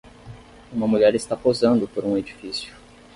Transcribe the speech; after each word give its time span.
Uma 0.73 0.87
mulher 0.87 1.13
está 1.13 1.37
posando 1.37 1.87
por 1.87 2.03
um 2.03 2.17
edifício. 2.17 2.73